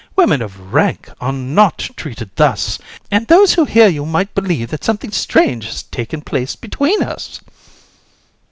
Women 0.15 0.41
of 0.41 0.73
rank 0.73 1.09
are 1.21 1.31
not 1.31 1.77
treated 1.95 2.31
thus, 2.35 2.79
and 3.11 3.27
those 3.27 3.53
who 3.53 3.65
hear 3.65 3.87
you 3.87 4.03
might 4.03 4.33
believe 4.33 4.69
that 4.69 4.83
something 4.83 5.11
strange 5.11 5.63
had 5.65 5.83
taken 5.91 6.21
place 6.21 6.55
between 6.55 7.03
us. 7.03 7.39